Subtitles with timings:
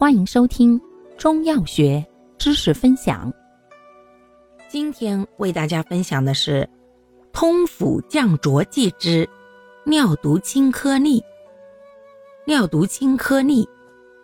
[0.00, 0.80] 欢迎收听
[1.16, 2.06] 中药学
[2.38, 3.32] 知识分享。
[4.68, 6.70] 今天为大家分享的是
[7.32, 9.28] 通腑降浊剂之
[9.84, 11.20] 尿毒清颗粒。
[12.46, 13.68] 尿毒清颗粒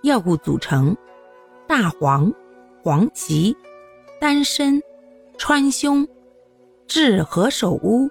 [0.04, 0.96] 药物组成：
[1.66, 2.32] 大黄、
[2.80, 3.52] 黄芪、
[4.20, 4.80] 丹参、
[5.36, 6.06] 川芎、
[6.86, 8.08] 炙何首乌、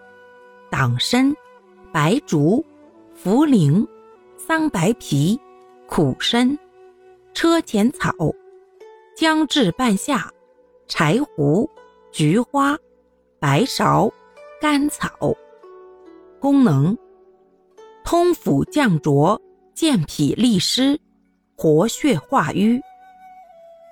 [0.69, 1.33] 党参、
[1.93, 2.65] 白术、
[3.23, 3.87] 茯苓、
[4.35, 5.39] 桑白皮、
[5.87, 6.59] 苦参。
[7.33, 8.13] 车前草、
[9.17, 10.31] 姜至半夏、
[10.87, 11.67] 柴胡、
[12.11, 12.77] 菊花、
[13.39, 14.11] 白芍、
[14.61, 15.09] 甘草。
[16.39, 16.95] 功能：
[18.03, 19.41] 通腑降浊、
[19.73, 20.99] 健脾利湿、
[21.55, 22.79] 活血化瘀。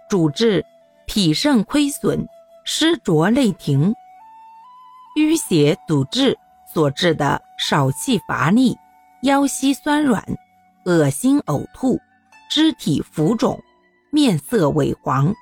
[0.07, 0.63] 主治
[1.07, 2.27] 脾肾亏损、
[2.63, 3.93] 湿浊内停、
[5.17, 6.37] 淤血阻滞
[6.71, 8.77] 所致的少气乏力、
[9.23, 10.23] 腰膝酸软、
[10.85, 11.99] 恶心呕吐。
[12.51, 13.63] 肢体浮肿、
[14.09, 15.33] 面色萎黄，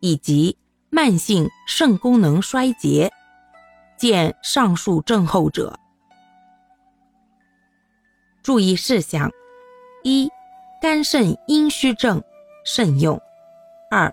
[0.00, 0.58] 以及
[0.90, 3.10] 慢性肾功能衰竭，
[3.96, 5.80] 见上述症候者。
[8.42, 9.32] 注意事项：
[10.02, 10.28] 一、
[10.82, 12.22] 肝肾阴虚症
[12.62, 13.16] 慎用；
[13.90, 14.12] 二、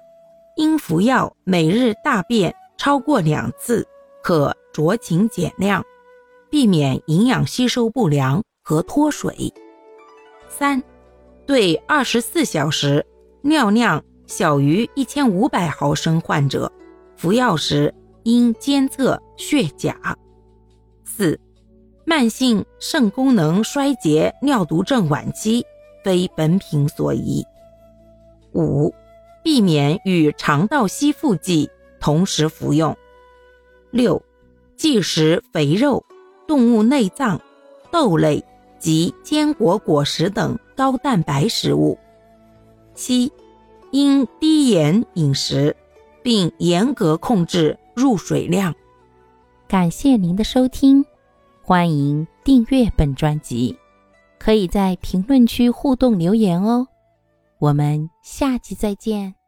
[0.56, 3.86] 应服药每日大便超过两次，
[4.24, 5.84] 可酌情减量，
[6.50, 9.54] 避免营养吸收不良和脱水；
[10.48, 10.82] 三。
[11.52, 13.06] 对二十四小时
[13.42, 16.72] 尿量小于一千五百毫升患者，
[17.18, 20.18] 服药时应监测血钾。
[21.04, 21.38] 四、
[22.06, 25.66] 慢性肾功能衰竭尿毒症晚期，
[26.06, 27.44] 非本品所宜。
[28.54, 28.96] 五、
[29.44, 32.96] 避免与肠道吸附剂同时服用。
[33.90, 34.24] 六、
[34.78, 36.06] 忌食肥肉、
[36.48, 37.42] 动物内脏、
[37.92, 38.42] 豆类。
[38.82, 41.98] 及坚果果实等高蛋白食物。
[42.94, 43.32] 七，
[43.92, 45.74] 应低盐饮食，
[46.22, 48.76] 并严格控制入水量。
[49.68, 51.06] 感谢您的收听，
[51.62, 53.78] 欢迎订阅本专辑，
[54.40, 56.88] 可以在评论区互动留言哦。
[57.60, 59.41] 我们下期再见。